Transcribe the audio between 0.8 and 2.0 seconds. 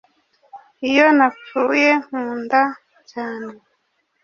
iyo napfuye,